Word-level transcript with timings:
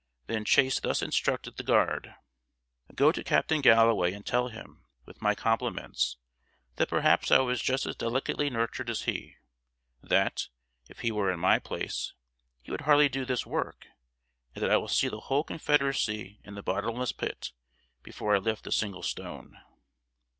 Then 0.25 0.45
Chase 0.45 0.79
thus 0.79 1.03
instructed 1.03 1.57
the 1.57 1.63
guard: 1.63 2.15
"Go 2.95 3.11
to 3.11 3.23
Captain 3.23 3.61
Galloway, 3.61 4.13
and 4.13 4.25
tell 4.25 4.47
him, 4.47 4.87
with 5.05 5.21
my 5.21 5.35
compliments, 5.35 6.17
that 6.77 6.89
perhaps 6.89 7.29
I 7.29 7.37
was 7.41 7.61
just 7.61 7.85
as 7.85 7.95
delicately 7.95 8.49
nurtured 8.49 8.89
as 8.89 9.03
he 9.03 9.35
that, 10.01 10.47
if 10.89 11.01
he 11.01 11.11
were 11.11 11.31
in 11.31 11.39
my 11.39 11.59
place, 11.59 12.15
he 12.63 12.71
would 12.71 12.81
hardly 12.81 13.09
do 13.09 13.25
this 13.25 13.45
work, 13.45 13.85
and 14.55 14.63
that 14.63 14.71
I 14.71 14.77
will 14.77 14.87
see 14.87 15.07
the 15.07 15.19
whole 15.19 15.43
Confederacy 15.43 16.39
in 16.43 16.55
the 16.55 16.63
Bottomless 16.63 17.11
Pit 17.11 17.51
before 18.01 18.35
I 18.35 18.39
lift 18.39 18.65
a 18.65 18.71
single 18.71 19.03
stone!" 19.03 19.55